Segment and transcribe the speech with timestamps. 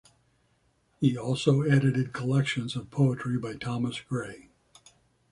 [0.99, 4.49] He also edited collections of poetry by Thomas Gray.